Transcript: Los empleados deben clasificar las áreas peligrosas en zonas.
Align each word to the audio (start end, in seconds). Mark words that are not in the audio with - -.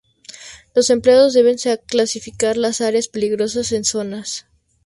Los 0.73 0.89
empleados 0.89 1.33
deben 1.35 1.57
clasificar 1.85 2.57
las 2.57 2.81
áreas 2.81 3.07
peligrosas 3.07 3.71
en 3.71 3.83
zonas. 3.85 4.47